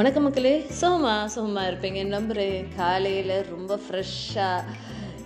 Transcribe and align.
வணக்க 0.00 0.20
மக்களே. 0.20 0.66
சோமா 0.80 1.14
சோமா 1.34 1.62
இருப்பீங்க. 1.68 2.04
நம்புகிறேன் 2.04 2.68
காலையில் 2.76 3.42
ரொம்ப 3.42 3.72
ஃப்ரெஷ்ஷாக 3.76 4.62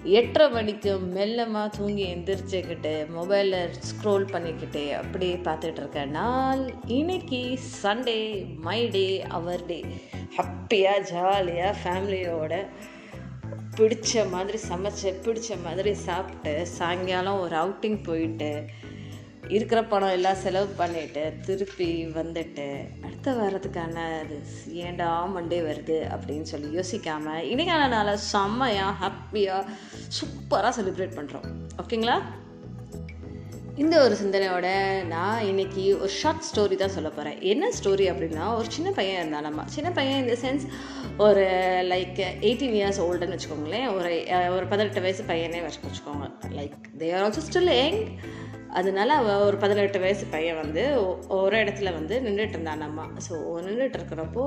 எட்டரை 0.03 0.51
மணிக்கு 0.51 0.93
மெல்லமாக 0.99 1.77
தூங்கி 1.77 2.15
எந்திரிச்சுக்கிட்டு 2.15 3.07
மொபைலில் 3.17 3.69
ஸ்க்ரோல் 3.89 4.25
பண்ணிக்கிட்டு 4.31 4.97
அப்படியே 4.97 5.35
பார்த்துட்டு 5.35 5.77
இருக்கேன். 5.77 6.11
நாள் 6.11 6.75
இன்னைக்கு 6.87 7.59
சண்டே 7.83 8.47
மை 8.61 8.89
டே 8.89 9.23
அவர் 9.23 9.67
டே 9.67 9.85
ஹாப்பியாக 10.37 11.01
ஜாலியாக 11.01 11.79
ஃபேமிலியோட 11.83 12.67
பிடிச்ச 13.77 14.31
மாதிரி 14.31 14.59
சமைச்சு 14.69 15.13
பிடிச்ச 15.25 15.63
மாதிரி 15.65 15.95
சாப்பிட்டு 15.95 16.67
சாயங்காலம் 16.67 17.41
ஒரு 17.41 17.57
அவுட்டிங் 17.57 18.03
போயிட்டு 18.03 18.65
இருக்கிற 19.49 19.85
பணம் 19.85 20.11
எல்லாம் 20.11 20.35
செலவு 20.35 20.69
பண்ணிவிட்டு 20.79 21.33
திருப்பி 21.45 22.07
வந்துட்டு 22.07 22.67
அடுத்த 23.03 23.33
வாரத்துக்கான 23.33 24.19
அது 24.19 24.41
ஏண்டா 24.73 25.27
மண்டே 25.37 25.61
வருது 25.61 25.99
அப்படின்னு 26.15 26.43
சொல்லி 26.43 26.79
யோசிக்காமல் 26.79 27.47
இன்றைக்கான 27.53 27.89
நாளை 27.89 28.17
செம்மையாக 28.17 28.95
ஹாப்பியாக 29.01 29.65
சூப்பராக 30.09 30.73
செலிப்ரேட் 30.81 31.17
பண்ணுறோம் 31.17 31.47
ஓகேங்களா 31.83 32.21
இந்த 33.77 34.03
ஒரு 34.03 34.15
சிந்தனையோட 34.15 35.03
நான் 35.05 35.45
இன்னைக்கு 35.45 35.99
ஒரு 35.99 36.09
ஷார்ட் 36.09 36.43
ஸ்டோரி 36.55 36.77
தான் 36.77 36.89
சொல்ல 36.89 37.09
போகிறேன் 37.09 37.41
என்ன 37.41 37.69
ஸ்டோரி 37.69 38.05
அப்படின்னா 38.11 38.55
ஒரு 38.55 38.71
சின்ன 38.71 38.91
பையன் 38.91 39.19
இருந்தான் 39.19 39.43
நம்ம. 39.43 39.63
சின்ன 39.67 39.91
பையன் 39.91 40.29
இந்த 40.29 40.37
சென்ஸ் 40.43 40.69
ஒரு 41.19 41.41
லைக் 41.85 42.21
எயிட்டீன் 42.41 42.77
இயர்ஸ் 42.79 43.01
ஓல்டுன்னு 43.01 43.39
வச்சுக்கோங்களேன். 43.39 43.95
ஒரு 43.95 44.27
ஒரு 44.55 44.67
பதினெட்டு 44.67 45.01
வயசு 45.01 45.23
பையனே 45.23 45.63
வச்சு 45.63 45.79
வச்சுக்கோங்க. 45.87 46.31
Like 46.49 46.73
they 46.99 47.15
are 47.15 47.31
also 47.31 47.41
still 47.53 47.75
young 47.77 48.09
அதனால 48.75 49.15
அவள் 49.15 49.45
ஒரு 49.45 49.57
பதினெட்டு 49.57 50.01
வயசு 50.01 50.27
பையன் 50.27 50.57
வந்து 50.57 50.83
ஒரு 51.29 51.57
இடத்துல 51.57 51.93
வந்து 51.93 52.21
நின்றுட்டு 52.21 52.49
இருந்தான் 52.49 52.81
அம்மா. 52.81 53.05
ஸோ 53.29 53.35
நின்றுட்டு 53.67 53.99
இருக்கிறப்போ 53.99 54.45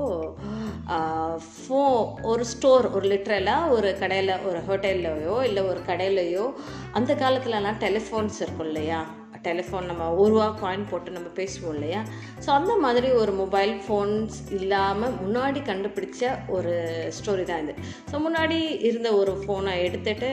ஃபோ 1.48 1.80
ஒரு 2.22 2.44
ஸ்டோர் 2.44 2.92
ஒரு 2.92 3.08
லிட்ரலாக 3.08 3.70
ஒரு 3.70 3.98
கடையில் 3.98 4.34
ஒரு 4.44 4.60
ஹோட்டல்லையோ 4.68 5.42
இல்லை 5.42 5.62
ஒரு 5.62 5.80
கடையிலையோ 5.86 6.44
அந்த 6.92 7.14
காலத்துலலாம் 7.14 7.80
டெலிஃபோன்ஸ் 7.80 8.38
இருக்கும் 8.40 8.66
இல்லையா? 8.66 9.00
டெலிஃபோன் 9.48 9.88
நம்ம 9.90 10.10
ஒரு 10.14 10.32
ரூபா 10.34 10.48
காயின் 10.62 10.88
போட்டு 10.90 11.10
நம்ம 11.10 11.28
பேசுவோம் 11.40 11.74
இல்லையா? 11.74 12.00
ஸோ 12.44 12.48
அந்த 12.58 12.76
மாதிரி 12.84 13.10
ஒரு 13.22 13.32
மொபைல் 13.32 13.74
ஃபோன்ஸ் 13.86 14.38
இல்லாமல் 14.58 15.16
முன்னாடி 15.24 15.62
கண்டுபிடிச்ச 15.70 16.30
ஒரு 16.48 16.74
ஸ்டோரி 17.18 17.44
தான் 17.50 17.62
இது. 17.62 17.74
ஸோ 18.10 18.16
முன்னாடி 18.26 18.58
இருந்த 18.88 19.10
ஒரு 19.14 19.34
ஃபோனை 19.42 19.74
எடுத்துட்டு 19.88 20.30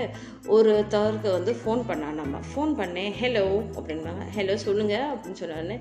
ஒருத்தவருக்கு 0.56 1.30
வந்து 1.32 1.52
ஃபோன் 1.62 1.84
பண்ணான் 1.90 2.22
நம்ம 2.22 2.40
ஃபோன் 2.50 2.74
பண்ணேன் 2.82 3.14
ஹலோ 3.22 3.46
அப்படின்னாங்க 3.78 4.26
ஹலோ 4.38 4.56
சொல்லுங்கள் 4.68 5.12
அப்படின்னு 5.14 5.42
சொன்னாரு 5.44 5.78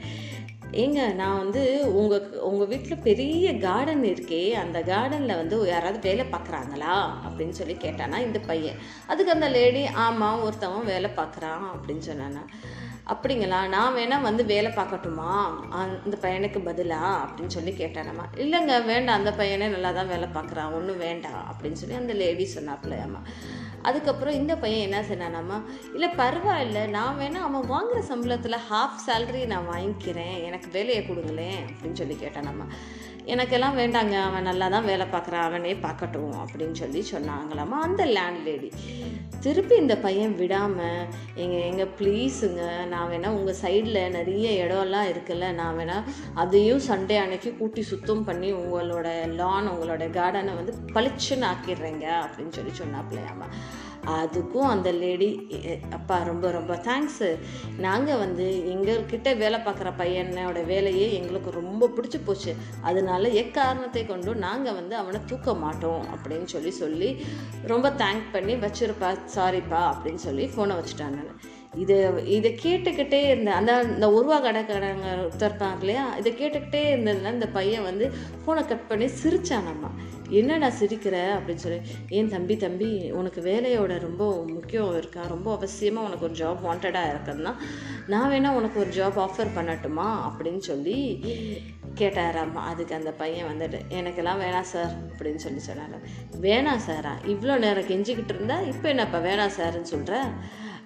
ஏங்க 0.83 1.01
நான் 1.15 1.41
வந்து 1.43 1.63
உங்கள் 2.01 2.25
உங்கள் 2.49 2.69
வீட்டில் 2.71 3.05
பெரிய 3.09 3.53
கார்டன் 3.59 4.03
இருக்கே. 4.03 4.41
அந்த 4.63 4.79
கார்டனில் 4.81 5.41
வந்து 5.41 5.57
யாராவது 5.69 5.99
வேலை 6.07 6.25
பார்க்குறாங்களா? 6.33 6.95
அப்படின்னு 7.27 7.55
சொல்லி 7.59 7.75
கேட்டானா 7.75 8.19
இந்த 8.19 8.39
பையன். 8.47 8.81
அதுக்கு 9.07 9.33
அந்த 9.33 9.49
லேடி 9.49 9.83
ஆமாம் 10.05 10.43
ஒருத்தவன் 10.47 10.91
வேலை 10.93 11.11
பார்க்குறான் 11.17 11.67
அப்படின்னு 11.75 12.05
சொன்னானா. 12.11 12.43
அப்படிங்களா? 13.09 13.69
நான் 13.69 13.95
வேணால் 13.95 14.21
வந்து 14.21 14.45
வேலை 14.45 14.73
பார்க்கட்டுமா? 14.73 15.61
அந்த 15.71 16.17
பையனுக்கு 16.21 16.61
பதிலா? 16.61 17.17
அப்படின்னு 17.25 17.47
சொல்லி 17.47 17.71
கேட்டானம்மா 17.71 18.25
இல்லைங்க 18.35 18.85
வேண்டாம். 18.85 19.17
அந்த 19.17 19.31
பையனே 19.31 19.69
நல்லா 19.69 19.91
தான் 19.91 20.09
வேலை 20.09 20.29
பார்க்குறான். 20.35 20.73
ஒன்றும் 20.73 20.99
வேண்டாம். 20.99 21.55
அப்படின்னு 21.55 21.73
சொல்லி 21.73 21.95
அந்த 21.95 22.13
லேடி 22.13 22.49
சொன்னாப்லையாம்மா 22.55 23.23
அதுக்கப்புறம் 23.83 24.35
இந்த 24.35 24.57
பையன் 24.57 24.93
என்ன 24.93 25.01
சொன்னானாம்மா? 25.01 25.63
இல்லை 25.93 26.09
பரவாயில்ல. 26.09 26.89
நான் 26.89 27.19
வேணால் 27.19 27.49
அவன் 27.49 27.67
வாங்குகிற 27.67 28.17
சம்பளத்தில் 28.17 28.59
ஹாஃப் 28.73 29.01
சேலரி 29.07 29.47
நான் 29.47 29.69
வாங்கிக்கிறேன். 29.73 30.45
எனக்கு 30.45 30.69
வேலையை 30.73 31.07
கொடுங்களேன். 31.07 31.65
அப்படின்னு 31.67 31.93
சொல்லி 31.93 32.15
கேட்டானாம்மா. 32.15 32.67
எனக்கெல்லாம் 33.27 33.77
வேண்டாங்க 33.77 34.15
அவன் 34.21 34.43
நல்லா 34.43 34.67
தான் 34.69 34.85
வேலை 34.85 35.05
பார்க்குறான் 35.07 35.45
அவனே 35.45 35.73
பார்க்கட்டும் 35.83 36.35
அப்படின்னு 36.41 36.77
சொல்லி 36.79 37.01
சொன்னாங்களாம்மா 37.13 37.79
அந்த 37.81 38.03
லேண்ட்லேடி 38.07 38.69
திருப்பி 39.41 39.75
இந்த 39.77 39.95
பையன் 39.97 40.35
விடாமல் 40.37 41.07
எங்கள் 41.35 41.65
எங்கள் 41.65 41.91
ப்ளீஸுங்க 41.99 42.63
நான் 42.87 43.09
வேணால் 43.09 43.37
உங்கள் 43.37 43.59
சைடில் 43.63 44.01
நிறைய 44.11 44.53
இடம்லாம் 44.65 45.09
இருக்குல்ல 45.09 45.49
நான் 45.53 45.79
வேணால் 45.79 46.07
அதையும் 46.35 46.85
சண்டே 46.89 47.17
அன்னைக்கு 47.17 47.53
கூட்டி 47.57 47.83
சுத்தம் 47.83 48.25
பண்ணி 48.25 48.51
உங்களோட 48.53 49.09
லான் 49.35 49.73
உங்களோட 49.73 50.07
கார்டனை 50.11 50.55
வந்து 50.55 50.75
பளிச்சுன்னு 50.95 51.49
ஆக்கிடுறேங்க 51.49 52.07
அப்படின்னு 52.23 52.53
சொல்லி 52.53 52.75
சொன்னாப்பிள்ளையாமா 52.79 53.49
அதுக்கும் 54.07 54.69
அந்த 54.69 54.93
லேடி 54.93 55.49
அப்பா 55.91 56.23
ரொம்ப 56.23 56.51
ரொம்ப 56.51 56.75
தேங்க்ஸு 56.75 57.39
நாங்கள் 57.77 58.19
வந்து 58.19 58.47
எங்கள்கிட்ட 58.67 59.37
வேலை 59.37 59.61
பார்க்குற 59.61 59.93
பையனோட 59.99 60.67
வேலையே 60.67 61.13
எங்களுக்கு 61.13 61.51
ரொம்ப 61.51 61.89
பிடிச்சி 61.97 62.21
போச்சு. 62.25 62.55
அதனால 62.83 63.29
எக்காரணத்தை 63.29 64.07
கொண்டும் 64.07 64.39
நாங்கள் 64.39 64.75
வந்து 64.75 64.97
அவனை 64.97 65.21
தூக்க 65.27 65.55
மாட்டோம் 65.55 66.05
அப்படின்னு 66.15 66.45
சொல்லி 66.45 66.71
சொல்லி 66.71 67.25
ரொம்ப 67.67 67.91
தேங்க் 67.91 68.33
பண்ணி 68.33 68.55
வச்சிருப்பா 68.55 69.17
சாரிப்பா 69.35 69.83
அப்படின்னு 69.93 70.15
சொல்லி 70.15 70.47
ஃபோனை 70.47 70.77
வச்சுட்டாங்க. 70.81 71.21
இதை 71.77 71.99
இது 71.99 72.27
இதை 72.27 72.59
கேட்டுக்கிட்டே 72.63 73.25
இருந்தேன் 73.25 73.55
அந்த 73.55 73.83
இந்த 73.83 74.09
உருவா 74.09 74.37
கடைக்காரங்க 74.43 75.29
இருப்பாங்க 75.41 75.81
இல்லையா? 75.81 76.17
இதை 76.17 76.33
கேட்டுக்கிட்டே 76.33 76.83
இருந்ததுனால 76.93 77.33
இந்த 77.33 77.49
பையன் 77.49 77.83
வந்து 77.83 78.13
ஃபோனை 78.47 78.67
கட் 78.67 78.89
பண்ணி 78.89 79.05
சிரிச்சானம்மா 79.23 79.91
என்னடா 80.29 80.67
சிரிக்கிற 80.67 81.17
அப்படின்னு 81.37 81.65
சொல்லி 81.65 81.81
ஏன் 82.09 82.29
தம்பி 82.29 82.57
தம்பி 82.57 83.11
உனக்கு 83.11 83.41
வேலையோட 83.41 83.99
ரொம்ப 84.01 84.45
முக்கியம் 84.47 84.97
இருக்கா? 84.97 85.23
ரொம்ப 85.29 85.55
அவசியமாக 85.55 86.07
உனக்கு 86.09 86.25
ஒரு 86.25 86.35
ஜாப் 86.35 86.65
வாண்டடாக 86.65 87.13
இருக்குதுன்னா 87.13 87.55
நான் 88.07 88.31
வேணால் 88.31 88.55
உனக்கு 88.55 88.81
ஒரு 88.81 88.91
ஜாப் 88.91 89.21
ஆஃபர் 89.21 89.55
பண்ணட்டுமா? 89.57 90.09
அப்படின்னு 90.29 90.59
சொல்லி 90.59 91.25
கேட்டாராம்மா 92.01 92.63
அதுக்கு 92.71 92.95
அந்த 92.95 93.11
பையன் 93.11 93.49
வந்துட்டு 93.51 93.81
எனக்கெல்லாம் 93.89 94.41
வேணாம் 94.41 94.71
சார் 94.73 94.93
அப்படின்னு 95.09 95.37
சொல்லி 95.37 95.59
சொன்னார். 95.59 95.99
வேணாம் 96.41 96.85
சாரா 96.87 97.17
இவ்வளோ 97.27 97.59
நேரம் 97.59 97.85
கெஞ்சிக்கிட்டு 97.85 98.35
இருந்தா 98.35 98.61
இப்போ 98.61 98.89
என்னப்பா 98.89 99.19
வேணாம் 99.19 99.57
சார்ன்னு 99.59 99.83
சொல்கிற 99.83 100.25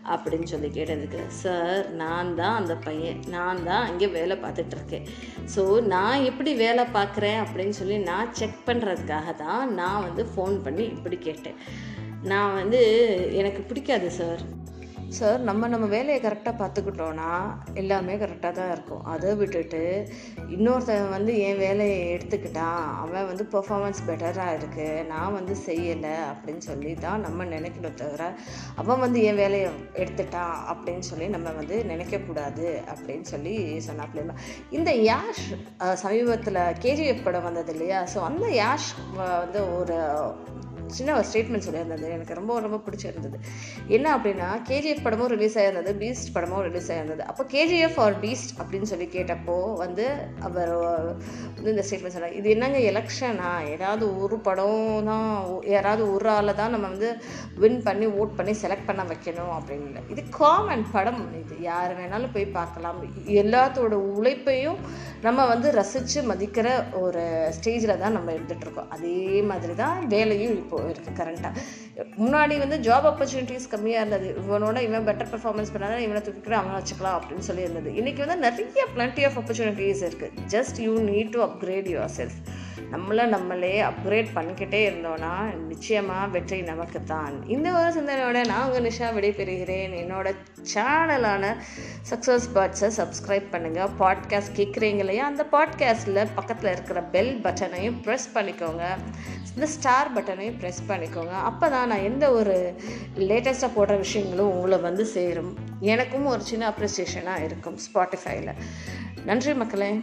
அப்படின்னு 0.04 0.42
சொல்லி 0.42 0.68
கேட்டதுக்கு 0.68 1.20
சார் 1.28 1.94
நான் 1.94 2.34
தான் 2.34 2.54
அந்த 2.54 2.74
பையன். 2.76 3.20
நான் 3.28 3.64
தான் 3.64 3.88
இங்கே 3.88 4.06
வேலை 4.06 4.36
பார்த்துட்டு 4.36 4.76
இருக்கேன் 4.78 5.06
ஸோ 5.56 5.82
நான் 5.94 6.24
எப்படி 6.24 6.54
வேலை 6.54 6.84
பார்க்குறேன்? 6.84 7.40
அப்படின்னு 7.44 7.76
சொல்லி 7.80 7.98
நான் 7.98 8.34
செக் 8.34 8.60
பண்ணுறதுக்காக 8.66 9.36
தான் 9.36 9.74
நான் 9.74 10.04
வந்து 10.04 10.24
ஃபோன் 10.34 10.62
பண்ணி 10.62 10.82
இப்படி 10.82 11.16
கேட்டேன். 11.16 11.58
நான் 12.22 12.54
வந்து 12.54 12.80
எனக்கு 13.32 13.60
பிடிக்காது 13.62 14.10
சார் 14.10 14.42
சார் 15.10 15.40
நம்ம 15.40 15.68
நம்ம 15.68 15.86
வேலையை 15.86 16.22
கரெக்டாக 16.22 16.58
பார்த்துக்கிட்டோன்னா 16.58 17.28
எல்லாமே 17.74 18.14
கரெக்டாக 18.14 18.52
தான் 18.52 18.70
இருக்கும். 18.70 19.04
அதை 19.04 19.34
விட்டுட்டு 19.34 20.08
இன்னொருத்தன் 20.48 21.08
வந்து 21.08 21.38
என் 21.38 21.58
வேலையை 21.58 22.16
எடுத்துக்கிட்டான் 22.16 22.98
அவன் 22.98 23.26
வந்து 23.26 23.48
பெர்ஃபார்மன்ஸ் 23.52 24.00
பெட்டராக 24.06 24.56
இருக்குது 24.58 25.06
நான் 25.06 25.32
வந்து 25.32 25.56
செய்யலை 25.66 26.14
அப்படின்னு 26.30 26.58
சொல்லி 26.58 26.94
தான் 26.94 27.20
நம்ம 27.20 27.44
நினைக்கணும் 27.44 27.94
தவிர 27.94 28.34
அவன் 28.74 28.98
வந்து 28.98 29.22
என் 29.22 29.36
வேலையை 29.36 29.68
எடுத்துட்டான் 29.94 30.54
அப்படின்னு 30.66 30.98
சொல்லி 30.98 31.28
நம்ம 31.28 31.50
வந்து 31.50 31.84
நினைக்கக்கூடாது 31.88 32.82
அப்படின்னு 32.86 33.22
சொல்லி 33.22 33.80
சொன்னாப்ல 33.88 34.36
இந்த 34.70 34.92
யாஷ் 34.92 35.44
சமீபத்தில் 35.94 36.54
கேஜிஎஃப் 36.54 37.24
படம் 37.24 37.42
வந்தது 37.42 37.72
இல்லையா? 37.72 38.06
ஸோ 38.14 38.18
அந்த 38.18 38.46
யாஷ் 38.46 38.90
வந்து 39.16 39.76
ஒரு 39.76 39.98
சின்ன 40.96 41.20
ஸ்டேட்மெண்ட் 41.28 41.66
சொல்லியிருந்தது. 41.66 42.06
எனக்கு 42.16 42.38
ரொம்ப 42.38 42.58
ரொம்ப 42.66 42.78
பிடிச்சிருந்தது. 42.86 43.38
என்ன 43.96 44.06
அப்படின்னா 44.16 44.48
கேஜிஎஃப் 44.70 45.04
படமும் 45.06 45.30
ரிலீஸ் 45.34 45.56
ஆயிருந்தது 45.58 45.92
பீஸ்ட் 46.02 46.32
படமும் 46.36 46.64
ரிலீஸ் 46.68 46.90
ஆயிருந்தது. 46.94 47.22
அப்போ 47.30 47.44
கேஜிஎஃப் 47.54 47.98
ஆர் 48.04 48.16
பீஸ்ட் 48.24 48.52
அப்படின்னு 48.60 48.90
சொல்லி 48.92 49.08
கேட்டப்போ 49.16 49.56
வந்து 49.84 50.06
அவர் 50.48 50.74
வந்து 51.56 51.72
இந்த 51.74 51.84
ஸ்டேட்மெண்ட் 51.86 52.16
சொன்னார். 52.16 52.36
இது 52.40 52.48
என்னங்க 52.56 52.80
எலெக்ஷனா 52.92 53.50
ஏதாவது 53.74 54.04
ஒரு 54.24 54.38
படம் 54.48 55.04
தான் 55.10 55.28
யாராவது 55.74 56.04
ஒரு 56.14 56.30
ஆளை 56.36 56.54
தான் 56.62 56.74
நம்ம 56.76 56.88
வந்து 56.92 57.10
வின் 57.62 57.82
பண்ணி 57.88 58.08
ஓட் 58.20 58.36
பண்ணி 58.38 58.54
செலக்ட் 58.64 58.88
பண்ண 58.90 59.02
வைக்கணும் 59.12 59.52
அப்படின்னு. 59.58 59.88
இல்லை 59.90 60.02
இது 60.14 60.24
காமன் 60.40 60.86
படம். 60.96 61.22
இது 61.42 61.54
யார் 61.70 61.96
வேணாலும் 62.00 62.34
போய் 62.36 62.46
பார்க்கலாம். 62.58 63.00
எல்லாத்தோட 63.42 63.94
உழைப்பையும் 64.18 64.80
நம்ம 65.26 65.44
வந்து 65.52 65.68
ரசித்து 65.78 66.20
மதிக்கிற 66.30 66.68
ஒரு 67.04 67.22
ஸ்டேஜில் 67.56 68.00
தான் 68.02 68.14
நம்ம 68.16 68.32
இருந்துகிட்ருக்கோம் 68.36 68.90
அதே 68.96 69.16
மாதிரி 69.50 69.74
தான் 69.82 69.96
வேலையும் 70.12 70.56
இப்போ 70.62 70.77
இருக்குது 70.82 71.18
கரண்ட்டாக 71.18 71.54
முன்னாடி 72.18 72.58
வந்து 72.58 72.76
ஜாப் 72.78 73.06
ஆப்பர்ச்சுனிட்டிஸ் 73.10 73.68
கம்மியாக 73.70 74.00
இருந்தது. 74.00 74.36
இவனோட 74.42 74.82
இவன் 74.82 75.06
பெட்டர் 75.06 75.30
பெர்ஃபார்மன்ஸ் 75.32 75.72
பண்ணாதான் 75.74 75.98
இவனை 75.98 76.22
தூக்கிட்டு 76.22 76.52
அவனை 76.52 76.76
வச்சுக்கலாம் 76.78 77.18
அப்படின்னு 77.18 77.38
சொல்லி 77.38 77.62
இருந்தது 77.62 77.90
இன்றைக்கி 77.90 78.18
வந்து 78.18 78.36
நிறைய 78.36 78.86
பிளண்டி 78.96 79.24
ஆஃப் 79.24 79.38
ஆப்பர்ச்சுனிட்டிஸ் 79.38 80.04
இருக்குது 80.08 80.46
just 80.50 80.80
you 80.80 80.98
need 81.00 81.30
to 81.30 81.42
upgrade 81.42 81.88
yourself 82.16 82.38
நம்மளை 82.92 83.26
நம்மளே 83.26 83.80
அப்கிரேட் 83.80 84.28
பண்ணிக்கிட்டே 84.34 84.80
இருந்தோன்னா 84.88 85.56
நிச்சயமாக 85.56 86.26
வெற்றி 86.26 86.62
நமக்கு 86.62 87.04
தான் 87.04 87.46
இந்த 87.46 87.72
ஒரு 87.72 87.90
சிந்தனையோட 87.92 88.46
நான் 88.46 88.66
உங்கள் 88.66 88.86
நிஷா 88.90 89.08
விடைபெறுகிறேன். 89.16 89.94
என்னோட 90.02 90.34
சேனலான 90.74 91.56
சக்ஸஸ் 92.10 92.46
பேர்ட்ஸை 92.54 92.90
சப்ஸ்கிரைப் 92.96 93.48
பண்ணுங்கள் 93.52 93.90
பாட்காஸ்ட் 93.98 94.56
கேட்குறீங்க 94.56 94.98
இல்லையா? 94.98 95.26
அந்த 95.26 95.46
பாட்காஸ்ட்டில் 95.52 96.26
பக்கத்தில் 96.34 96.72
இருக்கிற 96.72 97.02
பெல் 97.02 97.40
பட்டனையும் 97.42 97.98
ப்ரெஸ் 98.04 98.28
பண்ணிக்கோங்க. 98.34 98.84
இந்த 99.54 99.66
ஸ்டார் 99.66 100.14
பட்டனையும் 100.14 100.58
ப்ரெஸ் 100.60 100.82
பண்ணிக்கோங்க. 100.88 101.34
அப்போ 101.50 101.68
தான் 101.68 101.88
நான் 101.88 102.06
எந்த 102.10 102.32
ஒரு 102.32 102.74
லேட்டஸ்ட்டாக 103.18 103.76
போடுற 103.76 103.96
விஷயங்களும் 103.96 104.50
உங்களை 104.50 104.78
வந்து 104.78 105.06
சேரும். 105.06 105.56
எனக்கும் 105.80 106.26
ஒரு 106.26 106.40
சின்ன 106.40 106.70
அப்ரிசியேஷனாக 106.70 107.44
இருக்கும் 107.44 107.78
ஸ்பாட்டிஃபைல 107.86 108.54
நன்றி 109.24 109.54
மக்களே. 109.54 110.02